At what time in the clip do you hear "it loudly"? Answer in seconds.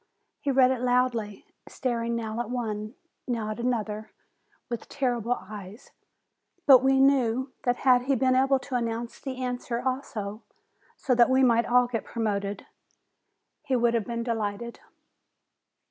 0.71-1.45